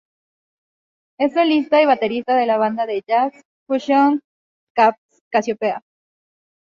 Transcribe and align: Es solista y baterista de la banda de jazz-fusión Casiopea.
Es 1.19 1.33
solista 1.35 1.79
y 1.79 1.85
baterista 1.85 2.35
de 2.35 2.47
la 2.47 2.57
banda 2.57 2.87
de 2.87 3.03
jazz-fusión 3.07 4.21
Casiopea. 5.29 5.83